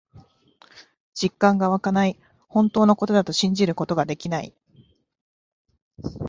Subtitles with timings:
[1.13, 2.19] 実感がわかない。
[2.47, 4.55] 本当のことだと信じることができない。